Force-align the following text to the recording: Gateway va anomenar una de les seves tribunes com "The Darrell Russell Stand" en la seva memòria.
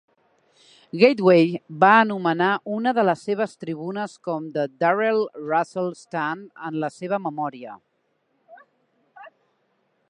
Gateway 1.01 1.41
va 1.83 1.91
anomenar 2.05 2.47
una 2.77 2.93
de 2.99 3.03
les 3.09 3.21
seves 3.27 3.53
tribunes 3.65 4.15
com 4.29 4.49
"The 4.57 4.65
Darrell 4.85 5.23
Russell 5.51 5.93
Stand" 6.01 6.51
en 6.71 6.83
la 6.85 6.89
seva 6.99 7.21
memòria. 7.29 7.77